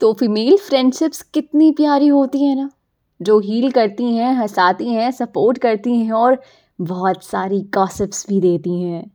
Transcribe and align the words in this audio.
तो 0.00 0.12
female 0.12 0.56
friendships 0.56 1.22
कितनी 1.22 1.72
प्यारी 1.72 2.08
होती 2.08 2.44
हैं 2.44 2.56
ना। 2.56 2.70
जो 3.22 3.38
हील 3.40 3.70
करती 3.70 4.16
हैं, 4.16 4.34
हंसाती 4.34 4.88
हैं 4.88 5.10
सपोर्ट 5.10 5.58
करती 5.58 5.98
हैं 5.98 6.12
और 6.12 6.42
बहुत 6.80 7.24
सारी 7.24 7.60
गॉसिप्स 7.60 8.26
भी 8.28 8.40
देती 8.40 8.82
हैं। 8.82 9.10